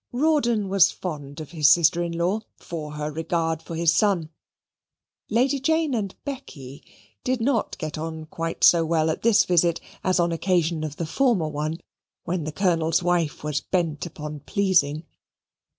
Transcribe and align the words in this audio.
Rawdon 0.11 0.67
was 0.67 0.89
fond 0.89 1.39
of 1.39 1.51
his 1.51 1.69
sister 1.69 2.01
in 2.01 2.13
law, 2.13 2.39
for 2.57 2.93
her 2.93 3.11
regard 3.11 3.61
for 3.61 3.75
his 3.75 3.93
son. 3.93 4.29
Lady 5.29 5.59
Jane 5.59 5.93
and 5.93 6.15
Becky 6.25 6.83
did 7.23 7.39
not 7.39 7.77
get 7.77 7.99
on 7.99 8.25
quite 8.25 8.63
so 8.63 8.83
well 8.83 9.11
at 9.11 9.21
this 9.21 9.43
visit 9.45 9.79
as 10.03 10.19
on 10.19 10.31
occasion 10.31 10.83
of 10.83 10.95
the 10.95 11.05
former 11.05 11.49
one, 11.49 11.77
when 12.23 12.45
the 12.45 12.51
Colonel's 12.51 13.03
wife 13.03 13.43
was 13.43 13.61
bent 13.61 14.07
upon 14.07 14.39
pleasing. 14.39 15.03